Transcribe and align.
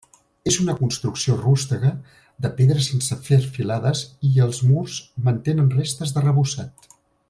És 0.51 0.55
una 0.61 0.73
construcció 0.77 1.35
rústega 1.41 1.91
de 2.47 2.51
pedres 2.61 2.89
sense 2.93 3.19
fer 3.29 3.41
filades, 3.59 4.05
i 4.33 4.35
els 4.49 4.65
murs 4.73 4.99
mantenen 5.29 5.73
restes 5.81 6.17
d'arrebossat. 6.19 6.95